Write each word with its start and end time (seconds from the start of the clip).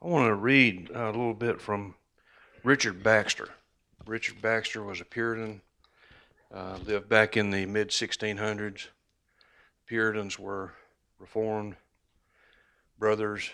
I 0.00 0.06
want 0.06 0.28
to 0.28 0.34
read 0.34 0.90
a 0.94 1.06
little 1.06 1.34
bit 1.34 1.60
from 1.60 1.96
Richard 2.62 3.02
Baxter. 3.02 3.48
Richard 4.06 4.40
Baxter 4.40 4.80
was 4.80 5.00
a 5.00 5.04
Puritan, 5.04 5.60
uh, 6.54 6.78
lived 6.84 7.08
back 7.08 7.36
in 7.36 7.50
the 7.50 7.66
mid 7.66 7.88
1600s. 7.88 8.86
Puritans 9.86 10.38
were 10.38 10.72
Reformed 11.18 11.74
brothers, 12.96 13.50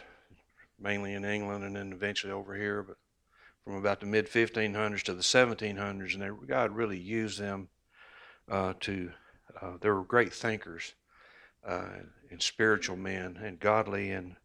mainly 0.78 1.14
in 1.14 1.24
England 1.24 1.64
and 1.64 1.76
then 1.76 1.92
eventually 1.94 2.30
over 2.30 2.54
here, 2.54 2.82
but 2.82 2.98
from 3.64 3.76
about 3.76 4.00
the 4.00 4.06
mid 4.06 4.26
1500s 4.28 5.02
to 5.04 5.14
the 5.14 5.22
1700s, 5.22 6.12
and 6.12 6.22
they, 6.22 6.46
God 6.46 6.72
really 6.72 6.98
used 6.98 7.40
them 7.40 7.68
uh, 8.50 8.74
to. 8.80 9.12
Uh, 9.62 9.78
they 9.80 9.88
were 9.88 10.04
great 10.04 10.34
thinkers 10.34 10.92
uh, 11.66 11.86
and 12.30 12.42
spiritual 12.42 12.96
men 12.96 13.38
and 13.42 13.58
godly 13.58 14.10
and 14.10 14.36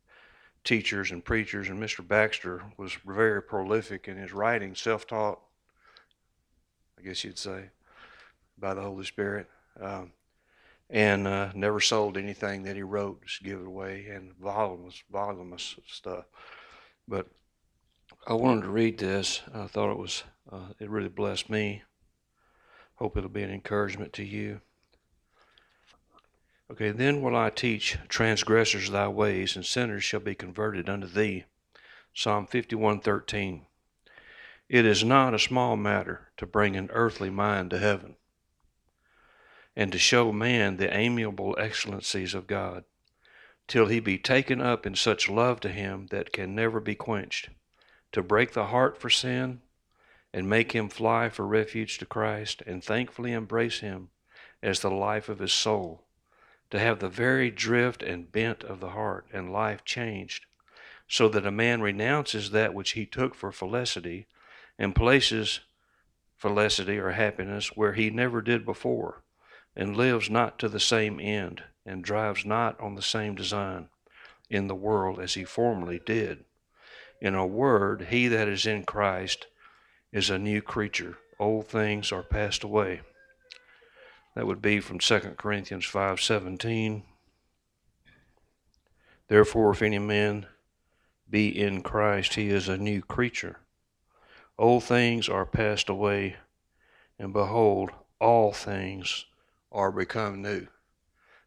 teachers 0.64 1.12
and 1.12 1.24
preachers. 1.24 1.70
And 1.70 1.82
Mr. 1.82 2.06
Baxter 2.06 2.64
was 2.78 2.94
very 3.06 3.42
prolific 3.42 4.08
in 4.08 4.18
his 4.18 4.34
writing, 4.34 4.76
self-taught, 4.76 5.40
I 6.98 7.02
guess 7.02 7.24
you'd 7.24 7.38
say, 7.38 7.70
by 8.58 8.74
the 8.74 8.82
Holy 8.82 9.06
Spirit. 9.06 9.48
Um, 9.80 10.12
and 10.90 11.28
uh, 11.28 11.52
never 11.54 11.80
sold 11.80 12.18
anything 12.18 12.64
that 12.64 12.76
he 12.76 12.82
wrote, 12.82 13.24
just 13.24 13.44
give 13.44 13.60
it 13.60 13.68
away, 13.68 14.08
and 14.08 14.34
voluminous, 14.42 15.04
voluminous 15.12 15.76
stuff. 15.88 16.26
But 17.08 17.28
I 18.28 18.34
wanted 18.34 18.64
to 18.64 18.70
read 18.70 18.98
this. 18.98 19.42
I 19.54 19.68
thought 19.68 19.92
it 19.92 19.98
was, 19.98 20.24
uh, 20.52 20.70
it 20.80 20.90
really 20.90 21.10
blessed 21.10 21.50
me. 21.50 21.84
Hope 22.96 23.16
it'll 23.18 23.30
be 23.30 23.44
an 23.44 23.52
encouragement 23.52 24.14
to 24.14 24.24
you. 24.24 24.62
Okay, 26.72 26.92
then 26.92 27.22
will 27.22 27.36
I 27.36 27.50
teach 27.50 27.98
transgressors 28.10 28.92
thy 28.92 29.08
ways, 29.08 29.56
and 29.56 29.66
sinners 29.66 30.04
shall 30.04 30.20
be 30.20 30.36
converted 30.36 30.88
unto 30.88 31.08
thee. 31.08 31.46
Psalm 32.14 32.46
51:13. 32.46 33.66
It 34.68 34.86
is 34.86 35.04
not 35.04 35.34
a 35.34 35.40
small 35.40 35.76
matter 35.76 36.30
to 36.38 36.46
bring 36.46 36.76
an 36.76 36.92
earthly 36.92 37.32
mind 37.32 37.72
to 37.72 37.80
heaven, 37.80 38.18
and 39.76 39.92
to 39.92 39.98
show 39.98 40.32
man 40.32 40.78
the 40.78 40.96
amiable 40.96 41.56
excellencies 41.58 42.36
of 42.36 42.46
God, 42.46 42.84
till 43.68 43.88
he 43.88 44.00
be 44.00 44.20
taken 44.20 44.62
up 44.62 44.86
in 44.86 44.94
such 44.94 45.28
love 45.28 45.60
to 45.62 45.70
him 45.70 46.06
that 46.12 46.32
can 46.32 46.54
never 46.54 46.80
be 46.80 46.94
quenched, 46.94 47.50
to 48.12 48.22
break 48.22 48.52
the 48.54 48.68
heart 48.68 49.02
for 49.02 49.10
sin, 49.10 49.62
and 50.32 50.48
make 50.48 50.74
him 50.74 50.88
fly 50.88 51.30
for 51.30 51.48
refuge 51.48 51.98
to 51.98 52.06
Christ, 52.06 52.62
and 52.68 52.84
thankfully 52.84 53.32
embrace 53.32 53.80
him 53.80 54.12
as 54.62 54.82
the 54.82 54.92
life 54.92 55.30
of 55.30 55.40
his 55.40 55.54
soul, 55.54 56.06
to 56.72 56.80
have 56.80 57.00
the 57.00 57.10
very 57.10 57.50
drift 57.50 58.04
and 58.04 58.32
bent 58.32 58.64
of 58.64 58.80
the 58.80 58.90
heart 58.90 59.26
and 59.34 59.52
life 59.52 59.84
changed, 59.84 60.46
so 61.08 61.28
that 61.30 61.46
a 61.46 61.52
man 61.52 61.82
renounces 61.82 62.52
that 62.52 62.74
which 62.74 62.92
he 62.92 63.06
took 63.06 63.34
for 63.34 63.52
felicity, 63.52 64.28
and 64.78 64.96
places 64.96 65.62
felicity 66.38 66.98
or 66.98 67.12
happiness 67.12 67.76
where 67.76 67.94
he 67.94 68.10
never 68.10 68.42
did 68.42 68.64
before, 68.66 69.24
and 69.76 69.98
lives 69.98 70.30
not 70.30 70.60
to 70.60 70.70
the 70.70 70.80
same 70.80 71.20
end, 71.20 71.64
and 71.86 72.04
drives 72.04 72.46
not 72.46 72.80
on 72.80 72.96
the 72.96 73.02
same 73.02 73.36
design 73.36 73.90
in 74.50 74.68
the 74.68 74.76
world 74.76 75.20
as 75.20 75.34
he 75.34 75.44
formerly 75.44 76.00
did. 76.06 76.46
In 77.22 77.36
a 77.36 77.46
word, 77.46 78.08
he 78.10 78.28
that 78.28 78.48
is 78.48 78.66
in 78.66 78.84
Christ 78.84 79.48
is 80.12 80.30
a 80.30 80.40
new 80.40 80.62
creature. 80.62 81.18
Old 81.40 81.68
things 81.68 82.12
are 82.12 82.24
passed 82.24 82.64
away. 82.64 83.02
That 84.36 84.48
would 84.48 84.62
be 84.62 84.80
from 84.80 85.00
2 85.00 85.38
Corinthians 85.38 85.86
5:17. 85.86 87.04
Therefore 89.28 89.72
if 89.72 89.82
any 89.82 90.00
man 90.00 90.48
be 91.30 91.50
in 91.50 91.84
Christ, 91.84 92.36
he 92.36 92.50
is 92.50 92.68
a 92.68 92.78
new 92.78 93.02
creature. 93.02 93.60
Old 94.58 94.84
things 94.84 95.30
are 95.30 95.46
passed 95.46 95.90
away, 95.90 96.38
and 97.18 97.32
behold, 97.32 97.92
all 98.20 98.52
things 98.52 99.26
are 99.72 99.92
become 99.92 100.42
new. 100.42 100.68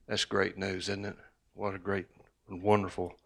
That's 0.06 0.24
great 0.24 0.56
news, 0.56 0.88
isn't 0.88 1.04
it? 1.04 1.16
What 1.54 1.74
a 1.74 1.78
great 1.78 2.06
and 2.48 2.62
wonderful 2.62 3.16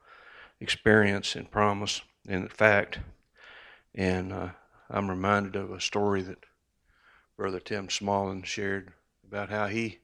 experience 0.60 1.34
and 1.36 1.50
promise 1.50 2.02
and 2.26 2.50
fact. 2.52 3.00
And 3.94 4.32
uh, 4.32 4.48
I'm 4.90 5.10
reminded 5.10 5.56
of 5.56 5.70
a 5.70 5.80
story 5.80 6.22
that 6.22 6.44
Brother 7.36 7.60
Tim 7.60 7.88
Smallin 7.88 8.44
shared 8.44 8.92
about 9.26 9.50
how 9.50 9.66
he 9.66 9.98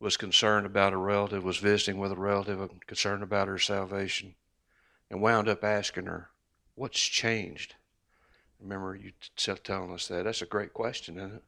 was 0.00 0.16
concerned 0.16 0.66
about 0.66 0.92
a 0.92 0.96
relative, 0.96 1.44
was 1.44 1.58
visiting 1.58 1.98
with 1.98 2.12
a 2.12 2.16
relative, 2.16 2.70
concerned 2.86 3.22
about 3.22 3.48
her 3.48 3.58
salvation, 3.58 4.34
and 5.10 5.20
wound 5.20 5.48
up 5.48 5.64
asking 5.64 6.06
her, 6.06 6.30
What's 6.74 7.00
changed? 7.00 7.74
Remember 8.60 8.94
you 8.94 9.12
telling 9.64 9.92
us 9.92 10.08
that. 10.08 10.24
That's 10.24 10.42
a 10.42 10.46
great 10.46 10.72
question, 10.72 11.16
isn't 11.16 11.34
it? 11.36 11.42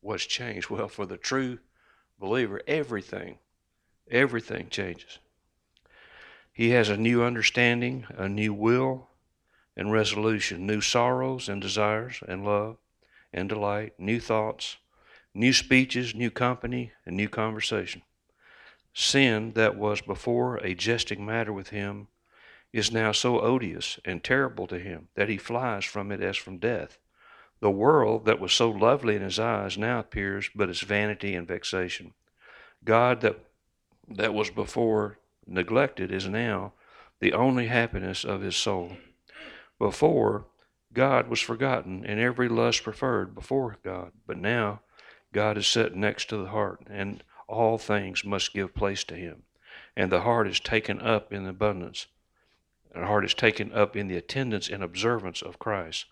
What's 0.00 0.26
changed? 0.26 0.68
Well, 0.68 0.88
for 0.88 1.06
the 1.06 1.16
true 1.16 1.58
believer, 2.18 2.60
everything, 2.66 3.38
everything 4.10 4.68
changes. 4.68 5.18
He 6.52 6.70
has 6.70 6.88
a 6.88 6.96
new 6.96 7.22
understanding, 7.22 8.06
a 8.10 8.28
new 8.28 8.52
will 8.52 9.08
and 9.76 9.90
resolution, 9.90 10.66
new 10.66 10.80
sorrows 10.80 11.48
and 11.48 11.60
desires 11.60 12.22
and 12.28 12.44
love 12.44 12.76
and 13.32 13.48
delight, 13.48 13.94
new 13.98 14.20
thoughts, 14.20 14.76
new 15.34 15.52
speeches, 15.52 16.14
new 16.14 16.30
company, 16.30 16.92
and 17.04 17.16
new 17.16 17.28
conversation. 17.28 18.02
Sin 18.92 19.52
that 19.54 19.76
was 19.76 20.00
before 20.00 20.58
a 20.58 20.74
jesting 20.74 21.26
matter 21.26 21.52
with 21.52 21.70
him 21.70 22.06
is 22.72 22.92
now 22.92 23.12
so 23.12 23.40
odious 23.40 23.98
and 24.04 24.22
terrible 24.22 24.66
to 24.68 24.78
him 24.78 25.08
that 25.14 25.28
he 25.28 25.36
flies 25.36 25.84
from 25.84 26.12
it 26.12 26.20
as 26.20 26.36
from 26.36 26.58
death. 26.58 26.98
The 27.60 27.70
world 27.70 28.24
that 28.26 28.40
was 28.40 28.52
so 28.52 28.70
lovely 28.70 29.16
in 29.16 29.22
his 29.22 29.38
eyes 29.38 29.78
now 29.78 30.00
appears 30.00 30.50
but 30.54 30.68
as 30.68 30.80
vanity 30.80 31.34
and 31.34 31.46
vexation. 31.46 32.12
God 32.84 33.20
that 33.22 33.38
that 34.08 34.34
was 34.34 34.50
before 34.50 35.18
neglected 35.46 36.12
is 36.12 36.28
now 36.28 36.72
the 37.20 37.32
only 37.32 37.68
happiness 37.68 38.24
of 38.24 38.42
his 38.42 38.56
soul. 38.56 38.96
Before, 39.78 40.46
God 40.92 41.28
was 41.28 41.40
forgotten 41.40 42.04
and 42.04 42.20
every 42.20 42.48
lust 42.48 42.84
preferred 42.84 43.34
before 43.34 43.78
God, 43.82 44.12
but 44.26 44.36
now 44.36 44.80
God 45.34 45.58
is 45.58 45.66
set 45.66 45.94
next 45.94 46.30
to 46.30 46.38
the 46.38 46.48
heart, 46.48 46.80
and 46.88 47.22
all 47.46 47.76
things 47.76 48.24
must 48.24 48.54
give 48.54 48.74
place 48.74 49.04
to 49.04 49.14
him. 49.14 49.42
And 49.94 50.10
the 50.10 50.22
heart 50.22 50.48
is 50.48 50.60
taken 50.60 51.00
up 51.00 51.30
in 51.32 51.46
abundance 51.46 52.06
the 52.94 53.06
heart 53.06 53.24
is 53.24 53.34
taken 53.34 53.72
up 53.72 53.96
in 53.96 54.06
the 54.06 54.16
attendance 54.16 54.68
and 54.68 54.82
observance 54.82 55.42
of 55.42 55.58
Christ, 55.58 56.06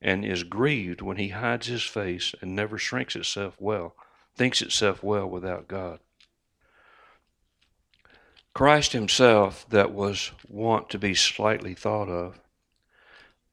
and 0.00 0.24
is 0.24 0.44
grieved 0.44 1.02
when 1.02 1.18
he 1.18 1.28
hides 1.28 1.66
his 1.66 1.82
face 1.82 2.34
and 2.40 2.56
never 2.56 2.78
shrinks 2.78 3.14
itself 3.14 3.54
well, 3.60 3.94
thinks 4.34 4.62
itself 4.62 5.02
well 5.02 5.28
without 5.28 5.68
God. 5.68 6.00
Christ 8.54 8.92
himself, 8.92 9.66
that 9.68 9.92
was 9.92 10.32
wont 10.48 10.90
to 10.90 10.98
be 10.98 11.14
slightly 11.14 11.74
thought 11.74 12.08
of, 12.08 12.40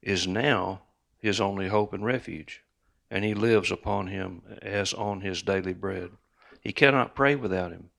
is 0.02 0.26
now 0.26 0.82
his 1.18 1.40
only 1.40 1.68
hope 1.68 1.92
and 1.92 2.04
refuge, 2.04 2.62
and 3.10 3.24
he 3.24 3.34
lives 3.34 3.70
upon 3.70 4.06
him 4.06 4.42
as 4.62 4.92
on 4.94 5.20
his 5.20 5.42
daily 5.42 5.74
bread. 5.74 6.10
He 6.60 6.72
cannot 6.72 7.14
pray 7.14 7.34
without 7.34 7.72
him, 7.72 7.90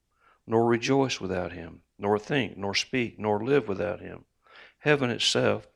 nor 0.47 0.65
rejoice 0.65 1.19
without 1.19 1.51
him, 1.51 1.81
nor 1.99 2.17
think, 2.17 2.57
nor 2.57 2.73
speak, 2.73 3.19
nor 3.19 3.43
live 3.43 3.67
without 3.67 3.99
him 3.99 4.25
heaven 4.81 5.09
itself 5.09 5.67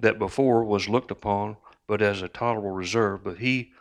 that 0.00 0.18
before 0.18 0.64
was 0.64 0.88
looked 0.88 1.10
upon 1.10 1.56
but 1.86 2.02
as 2.02 2.20
a 2.20 2.28
tolerable 2.28 2.70
reserve, 2.70 3.24
but 3.24 3.38
he 3.38 3.72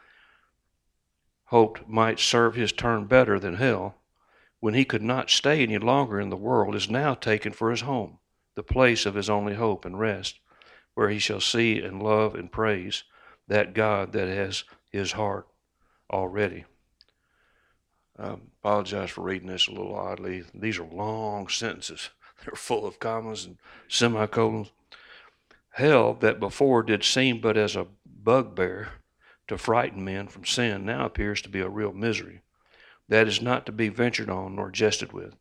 hoped 1.45 1.87
might 1.87 2.19
serve 2.19 2.55
his 2.55 2.71
turn 2.71 3.05
better 3.05 3.37
than 3.37 3.55
hell, 3.55 3.95
when 4.59 4.73
he 4.73 4.85
could 4.85 5.01
not 5.01 5.29
stay 5.29 5.61
any 5.61 5.77
longer 5.77 6.19
in 6.19 6.29
the 6.29 6.37
world, 6.37 6.73
is 6.73 6.89
now 6.89 7.13
taken 7.13 7.51
for 7.51 7.69
his 7.69 7.81
home, 7.81 8.17
the 8.55 8.63
place 8.63 9.05
of 9.05 9.15
his 9.15 9.29
only 9.29 9.55
hope 9.55 9.83
and 9.83 9.99
rest, 9.99 10.39
where 10.93 11.09
he 11.09 11.19
shall 11.19 11.41
see 11.41 11.79
and 11.79 12.01
love 12.01 12.33
and 12.33 12.51
praise 12.51 13.03
that 13.47 13.73
God 13.73 14.13
that 14.13 14.27
has 14.29 14.63
his 14.97 15.13
heart 15.13 15.47
already. 16.11 16.65
I 18.19 18.37
apologize 18.61 19.11
for 19.11 19.21
reading 19.21 19.47
this 19.47 19.67
a 19.67 19.71
little 19.71 19.95
oddly. 19.95 20.43
These 20.53 20.79
are 20.79 20.85
long 20.85 21.47
sentences. 21.47 22.09
They're 22.45 22.55
full 22.55 22.85
of 22.85 22.99
commas 22.99 23.45
and 23.45 23.57
semicolons. 23.87 24.71
Hell, 25.71 26.13
that 26.15 26.39
before 26.39 26.83
did 26.83 27.03
seem 27.03 27.39
but 27.39 27.57
as 27.57 27.75
a 27.75 27.87
bugbear 28.05 28.89
to 29.47 29.57
frighten 29.57 30.03
men 30.03 30.27
from 30.27 30.45
sin, 30.45 30.85
now 30.85 31.05
appears 31.05 31.41
to 31.43 31.49
be 31.49 31.59
a 31.59 31.69
real 31.69 31.93
misery 31.93 32.41
that 33.09 33.27
is 33.27 33.41
not 33.41 33.65
to 33.65 33.71
be 33.71 33.89
ventured 33.89 34.29
on 34.29 34.55
nor 34.55 34.69
jested 34.69 35.13
with. 35.13 35.35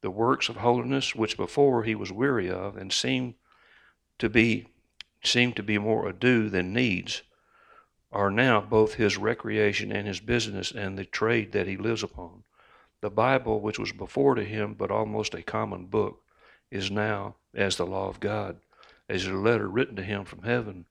The 0.00 0.10
works 0.10 0.48
of 0.48 0.56
holiness 0.56 1.14
which 1.14 1.36
before 1.36 1.84
he 1.84 1.94
was 1.94 2.12
weary 2.12 2.50
of 2.50 2.76
and 2.76 2.92
seemed 2.92 3.34
to 4.18 4.28
be 4.28 4.66
seemed 5.22 5.56
to 5.56 5.62
be 5.62 5.78
more 5.78 6.08
ado 6.08 6.48
than 6.48 6.72
needs 6.72 7.22
are 8.16 8.30
now 8.30 8.62
both 8.62 8.94
his 8.94 9.18
recreation 9.18 9.92
and 9.92 10.08
his 10.08 10.20
business 10.20 10.72
and 10.72 10.96
the 10.96 11.04
trade 11.04 11.52
that 11.52 11.66
he 11.66 11.76
lives 11.76 12.02
upon. 12.02 12.42
The 13.02 13.10
Bible, 13.10 13.60
which 13.60 13.78
was 13.78 13.92
before 13.92 14.34
to 14.36 14.42
him 14.42 14.72
but 14.72 14.90
almost 14.90 15.34
a 15.34 15.42
common 15.42 15.84
book, 15.84 16.22
is 16.70 16.90
now 16.90 17.36
as 17.54 17.76
the 17.76 17.84
law 17.84 18.08
of 18.08 18.18
God, 18.18 18.56
as 19.06 19.26
a 19.26 19.34
letter 19.34 19.68
written 19.68 19.96
to 19.96 20.02
him 20.02 20.24
from 20.24 20.44
heaven 20.44 20.86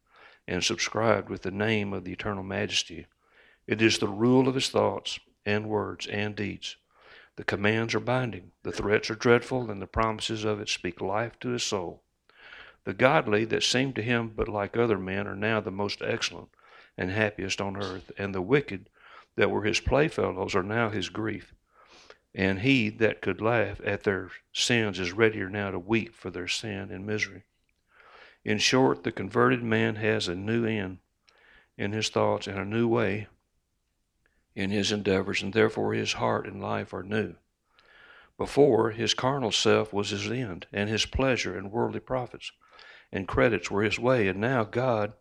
and 0.47 0.63
subscribed 0.63 1.27
with 1.27 1.41
the 1.41 1.49
name 1.49 1.93
of 1.93 2.03
the 2.03 2.11
eternal 2.11 2.43
majesty. 2.43 3.07
It 3.65 3.81
is 3.81 3.97
the 3.97 4.07
rule 4.07 4.47
of 4.47 4.53
his 4.53 4.69
thoughts 4.69 5.19
and 5.47 5.67
words 5.67 6.05
and 6.05 6.35
deeds. 6.35 6.77
The 7.37 7.43
commands 7.43 7.95
are 7.95 7.99
binding, 7.99 8.51
the 8.61 8.71
threats 8.71 9.09
are 9.09 9.15
dreadful, 9.15 9.71
and 9.71 9.81
the 9.81 9.87
promises 9.87 10.43
of 10.43 10.61
it 10.61 10.69
speak 10.69 11.01
life 11.01 11.39
to 11.39 11.49
his 11.49 11.63
soul. 11.63 12.03
The 12.83 12.93
godly 12.93 13.45
that 13.45 13.63
seemed 13.63 13.95
to 13.95 14.03
him 14.03 14.31
but 14.35 14.47
like 14.47 14.77
other 14.77 14.99
men 14.99 15.25
are 15.25 15.35
now 15.35 15.59
the 15.59 15.71
most 15.71 16.03
excellent 16.03 16.49
and 16.97 17.11
happiest 17.11 17.61
on 17.61 17.77
earth, 17.77 18.11
and 18.17 18.33
the 18.33 18.41
wicked 18.41 18.89
that 19.35 19.51
were 19.51 19.63
his 19.63 19.79
playfellows 19.79 20.55
are 20.55 20.63
now 20.63 20.89
his 20.89 21.09
grief. 21.09 21.53
And 22.33 22.59
he 22.59 22.89
that 22.89 23.21
could 23.21 23.41
laugh 23.41 23.79
at 23.85 24.03
their 24.03 24.29
sins 24.53 24.99
is 24.99 25.13
readier 25.13 25.49
now 25.49 25.71
to 25.71 25.79
weep 25.79 26.13
for 26.13 26.29
their 26.29 26.47
sin 26.47 26.91
and 26.91 27.05
misery. 27.05 27.43
In 28.43 28.57
short, 28.57 29.03
the 29.03 29.11
converted 29.11 29.63
man 29.63 29.95
has 29.95 30.27
a 30.27 30.35
new 30.35 30.65
end 30.65 30.99
in 31.77 31.91
his 31.91 32.09
thoughts 32.09 32.47
and 32.47 32.59
a 32.59 32.65
new 32.65 32.87
way 32.87 33.27
in 34.55 34.69
his 34.69 34.91
endeavors, 34.91 35.41
and 35.41 35.53
therefore 35.53 35.93
his 35.93 36.13
heart 36.13 36.47
and 36.47 36.61
life 36.61 36.93
are 36.93 37.03
new. 37.03 37.35
Before, 38.37 38.91
his 38.91 39.13
carnal 39.13 39.51
self 39.51 39.93
was 39.93 40.09
his 40.09 40.29
end, 40.29 40.67
and 40.71 40.89
his 40.89 41.05
pleasure 41.05 41.57
and 41.57 41.71
worldly 41.71 41.99
profits 41.99 42.51
and 43.11 43.27
credits 43.27 43.71
were 43.71 43.83
his 43.83 43.97
way, 43.97 44.27
and 44.27 44.39
now 44.39 44.63
God 44.63 45.13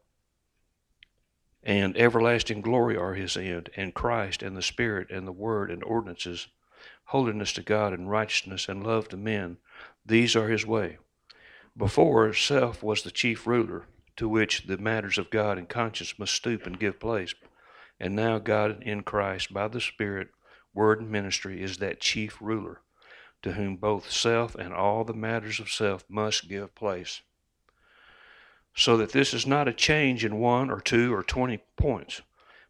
and 1.64 1.96
everlasting 1.96 2.60
glory 2.60 2.96
are 2.96 3.14
his 3.14 3.36
end, 3.36 3.70
and 3.74 3.94
Christ 3.94 4.42
and 4.42 4.54
the 4.54 4.62
Spirit 4.62 5.10
and 5.10 5.26
the 5.26 5.32
Word 5.32 5.70
and 5.70 5.82
ordinances, 5.82 6.48
holiness 7.06 7.52
to 7.54 7.62
God 7.62 7.94
and 7.94 8.10
righteousness 8.10 8.68
and 8.68 8.84
love 8.84 9.08
to 9.08 9.16
men, 9.16 9.56
these 10.04 10.36
are 10.36 10.48
his 10.48 10.66
way. 10.66 10.98
Before, 11.76 12.32
self 12.34 12.82
was 12.82 13.02
the 13.02 13.10
chief 13.10 13.46
ruler, 13.46 13.86
to 14.16 14.28
which 14.28 14.66
the 14.66 14.76
matters 14.76 15.16
of 15.16 15.30
God 15.30 15.56
and 15.56 15.68
conscience 15.68 16.18
must 16.18 16.34
stoop 16.34 16.66
and 16.66 16.78
give 16.78 17.00
place. 17.00 17.34
And 17.98 18.14
now 18.14 18.38
God 18.38 18.82
in 18.82 19.02
Christ, 19.02 19.52
by 19.52 19.68
the 19.68 19.80
Spirit, 19.80 20.28
Word, 20.74 21.00
and 21.00 21.10
ministry, 21.10 21.62
is 21.62 21.78
that 21.78 22.00
chief 22.00 22.36
ruler, 22.40 22.82
to 23.42 23.52
whom 23.52 23.76
both 23.76 24.10
self 24.10 24.54
and 24.54 24.74
all 24.74 25.04
the 25.04 25.14
matters 25.14 25.60
of 25.60 25.70
self 25.70 26.04
must 26.08 26.48
give 26.48 26.74
place. 26.74 27.22
So 28.74 28.96
that 28.96 29.12
this 29.12 29.32
is 29.32 29.46
not 29.46 29.68
a 29.68 29.72
change 29.72 30.24
in 30.24 30.38
one 30.38 30.70
or 30.70 30.80
two 30.80 31.14
or 31.14 31.22
twenty 31.22 31.60
points, 31.76 32.22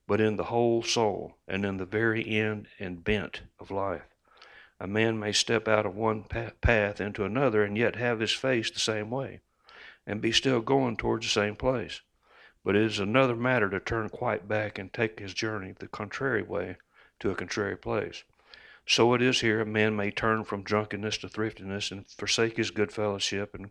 but 0.06 0.20
in 0.20 0.36
the 0.36 0.44
whole 0.44 0.82
soul 0.82 1.36
and 1.48 1.64
in 1.64 1.78
the 1.78 1.86
very 1.86 2.26
end 2.28 2.68
and 2.78 3.02
bent 3.02 3.42
of 3.58 3.70
life. 3.70 4.02
A 4.78 4.86
man 4.86 5.18
may 5.18 5.32
step 5.32 5.66
out 5.66 5.86
of 5.86 5.96
one 5.96 6.24
path 6.24 7.00
into 7.00 7.24
another 7.24 7.62
and 7.62 7.78
yet 7.78 7.96
have 7.96 8.20
his 8.20 8.32
face 8.32 8.70
the 8.70 8.80
same 8.80 9.10
way 9.10 9.40
and 10.06 10.20
be 10.20 10.32
still 10.32 10.60
going 10.60 10.96
towards 10.96 11.26
the 11.26 11.30
same 11.30 11.56
place. 11.56 12.02
But 12.64 12.76
it 12.76 12.82
is 12.82 12.98
another 12.98 13.36
matter 13.36 13.70
to 13.70 13.80
turn 13.80 14.08
quite 14.08 14.46
back 14.46 14.78
and 14.78 14.92
take 14.92 15.20
his 15.20 15.32
journey 15.32 15.74
the 15.78 15.88
contrary 15.88 16.42
way 16.42 16.76
to 17.20 17.30
a 17.30 17.34
contrary 17.34 17.76
place. 17.76 18.24
So 18.86 19.14
it 19.14 19.22
is 19.22 19.40
here 19.40 19.60
a 19.60 19.66
man 19.66 19.96
may 19.96 20.10
turn 20.10 20.44
from 20.44 20.62
drunkenness 20.62 21.18
to 21.18 21.28
thriftiness 21.28 21.90
and 21.90 22.06
forsake 22.06 22.58
his 22.58 22.70
good 22.70 22.92
fellowship 22.92 23.54
and 23.54 23.70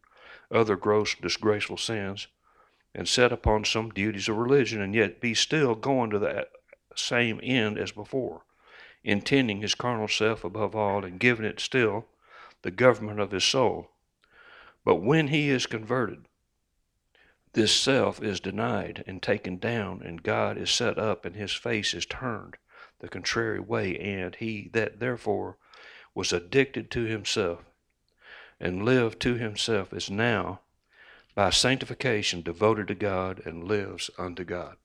other 0.49 0.75
gross, 0.75 1.13
disgraceful 1.15 1.77
sins, 1.77 2.27
and 2.95 3.07
set 3.07 3.31
upon 3.31 3.65
some 3.65 3.91
duties 3.91 4.27
of 4.27 4.37
religion, 4.37 4.81
and 4.81 4.95
yet 4.95 5.21
be 5.21 5.35
still 5.35 5.75
going 5.75 6.09
to 6.09 6.19
that 6.19 6.49
same 6.95 7.39
end 7.43 7.77
as 7.77 7.91
before, 7.91 8.43
intending 9.03 9.61
his 9.61 9.75
carnal 9.75 10.07
self 10.07 10.43
above 10.43 10.75
all, 10.75 11.05
and 11.05 11.19
giving 11.19 11.45
it 11.45 11.59
still 11.59 12.07
the 12.63 12.71
government 12.71 13.19
of 13.19 13.31
his 13.31 13.43
soul. 13.43 13.91
But 14.83 14.95
when 14.95 15.27
he 15.27 15.49
is 15.49 15.67
converted, 15.67 16.27
this 17.53 17.75
self 17.75 18.21
is 18.21 18.39
denied 18.39 19.03
and 19.05 19.21
taken 19.21 19.57
down, 19.57 20.01
and 20.01 20.23
God 20.23 20.57
is 20.57 20.71
set 20.71 20.97
up, 20.97 21.23
and 21.23 21.35
his 21.35 21.53
face 21.53 21.93
is 21.93 22.07
turned 22.07 22.57
the 23.03 23.09
contrary 23.09 23.59
way, 23.59 23.99
and 23.99 24.35
he 24.35 24.69
that 24.71 25.01
therefore 25.01 25.57
was 26.15 26.31
addicted 26.31 26.89
to 26.89 27.03
himself 27.03 27.59
and 28.61 28.85
lived 28.85 29.19
to 29.19 29.33
himself 29.33 29.91
is 29.91 30.09
now 30.09 30.61
by 31.35 31.49
sanctification 31.49 32.41
devoted 32.41 32.87
to 32.87 32.95
God 32.95 33.41
and 33.45 33.65
lives 33.67 34.09
unto 34.17 34.45
God. 34.45 34.77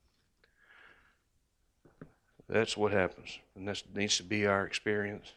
That's 2.48 2.76
what 2.76 2.90
happens, 2.90 3.38
and 3.54 3.68
that 3.68 3.84
needs 3.94 4.16
to 4.16 4.24
be 4.24 4.44
our 4.44 4.66
experience, 4.66 5.32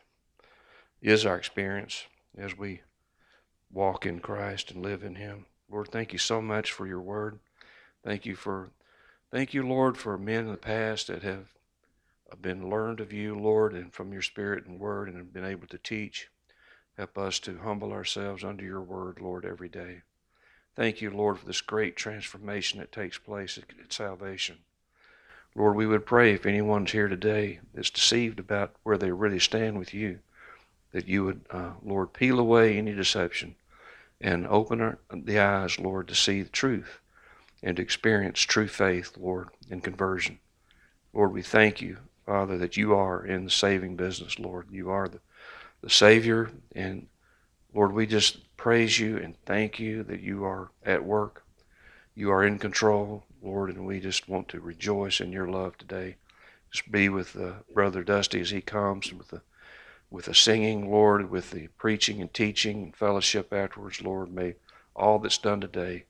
is 1.04 1.24
our 1.24 1.38
experience 1.38 2.06
as 2.36 2.58
we 2.58 2.82
walk 3.72 4.08
in 4.08 4.22
Christ 4.22 4.72
and 4.72 4.82
live 4.82 5.04
in 5.04 5.16
Him. 5.16 5.46
Lord, 5.70 5.90
thank 5.90 6.14
you 6.14 6.20
so 6.20 6.42
much 6.42 6.72
for 6.72 6.88
your 6.88 7.02
word. 7.02 7.38
Thank 8.04 8.26
you 8.26 8.36
for, 8.36 8.72
thank 9.30 9.54
you, 9.54 9.68
Lord, 9.68 10.00
for 10.00 10.18
men 10.18 10.46
in 10.46 10.52
the 10.52 10.58
past 10.58 11.06
that 11.08 11.22
have 11.22 11.54
been 12.40 12.70
learned 12.70 13.00
of 13.00 13.12
you, 13.12 13.34
Lord, 13.36 13.74
and 13.74 13.92
from 13.92 14.14
your 14.14 14.22
Spirit 14.22 14.66
and 14.68 14.80
word, 14.80 15.08
and 15.08 15.18
have 15.18 15.34
been 15.34 15.46
able 15.46 15.68
to 15.68 15.78
teach. 15.78 16.30
Help 16.98 17.18
us 17.18 17.40
to 17.40 17.58
humble 17.58 17.92
ourselves 17.92 18.44
under 18.44 18.64
your 18.64 18.82
word, 18.82 19.20
Lord, 19.20 19.46
every 19.46 19.70
day. 19.70 20.02
Thank 20.76 21.02
you, 21.02 21.10
Lord, 21.10 21.40
for 21.40 21.46
this 21.46 21.62
great 21.62 21.96
transformation 21.96 22.80
that 22.80 22.92
takes 22.92 23.18
place 23.18 23.58
at, 23.58 23.66
at 23.84 23.92
salvation. 23.92 24.60
Lord, 25.56 25.76
we 25.76 25.88
would 25.88 26.06
pray 26.06 26.34
if 26.34 26.46
anyone's 26.46 26.92
here 26.92 27.08
today 27.08 27.60
that's 27.74 27.90
deceived 27.90 28.40
about 28.40 28.76
where 28.84 28.98
they 28.98 29.12
really 29.12 29.40
stand 29.40 29.78
with 29.78 29.94
you, 29.94 30.20
that 30.92 31.08
you 31.08 31.26
would, 31.26 31.42
uh, 31.50 31.72
Lord, 31.84 32.14
peel 32.14 32.40
away 32.40 32.78
any 32.78 32.94
deception 32.94 33.56
and 34.22 34.48
open 34.48 34.80
our, 34.80 35.00
the 35.12 35.40
eyes, 35.40 35.80
Lord, 35.80 36.08
to 36.08 36.16
see 36.16 36.42
the 36.42 36.50
truth 36.50 37.00
and 37.64 37.76
to 37.78 37.84
experience 37.84 38.40
true 38.40 38.68
faith, 38.68 39.18
Lord, 39.18 39.50
and 39.70 39.84
conversion. 39.84 40.40
Lord, 41.14 41.34
we 41.34 41.42
thank 41.42 41.82
you, 41.82 41.98
Father, 42.32 42.58
that 42.60 42.78
you 42.78 42.96
are 42.96 43.26
in 43.26 43.44
the 43.44 43.52
saving 43.52 43.98
business, 43.98 44.40
Lord. 44.40 44.68
You 44.72 44.90
are 44.90 45.10
the, 45.10 45.20
the 45.82 45.90
Savior. 45.90 46.50
And 46.74 47.08
Lord, 47.74 47.92
we 47.92 48.06
just 48.08 48.56
praise 48.56 48.98
you 48.98 49.18
and 49.18 49.36
thank 49.46 49.82
you 49.82 50.02
that 50.04 50.22
you 50.22 50.46
are 50.46 50.72
at 50.86 51.04
work. 51.04 51.44
You 52.16 52.32
are 52.32 52.46
in 52.46 52.58
control, 52.58 53.26
Lord, 53.42 53.70
and 53.70 53.86
we 53.86 54.00
just 54.00 54.30
want 54.30 54.48
to 54.48 54.62
rejoice 54.62 55.20
in 55.20 55.34
your 55.34 55.50
love 55.50 55.78
today. 55.78 56.16
Just 56.72 56.90
be 56.90 57.10
with 57.10 57.36
uh, 57.36 57.64
Brother 57.74 58.02
Dusty 58.02 58.40
as 58.40 58.52
he 58.52 58.62
comes 58.62 59.12
with 59.12 59.28
the 59.28 59.42
with 60.10 60.26
the 60.26 60.34
singing, 60.34 60.90
Lord, 60.90 61.30
with 61.30 61.52
the 61.52 61.68
preaching 61.78 62.22
and 62.22 62.34
teaching 62.34 62.82
and 62.82 62.96
fellowship 62.96 63.52
afterwards, 63.52 64.02
Lord. 64.02 64.34
May 64.34 64.56
all 64.96 65.20
that's 65.20 65.38
done 65.38 65.60
today 65.60 66.06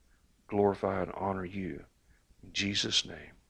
glorify 0.47 1.01
and 1.01 1.12
honor 1.18 1.45
you. 1.45 1.85
In 2.44 2.53
Jesus' 2.53 3.07
name. 3.07 3.41